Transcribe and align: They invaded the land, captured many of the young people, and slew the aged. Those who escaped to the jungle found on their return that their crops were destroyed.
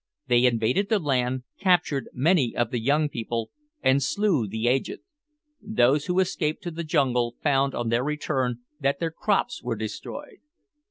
They 0.25 0.45
invaded 0.45 0.89
the 0.89 0.97
land, 0.97 1.43
captured 1.59 2.09
many 2.11 2.55
of 2.55 2.71
the 2.71 2.79
young 2.79 3.07
people, 3.07 3.51
and 3.83 4.01
slew 4.01 4.47
the 4.47 4.67
aged. 4.67 5.01
Those 5.61 6.05
who 6.05 6.19
escaped 6.19 6.63
to 6.63 6.71
the 6.71 6.83
jungle 6.83 7.35
found 7.43 7.75
on 7.75 7.89
their 7.89 8.03
return 8.03 8.61
that 8.79 8.97
their 8.99 9.11
crops 9.11 9.61
were 9.61 9.75
destroyed. 9.75 10.37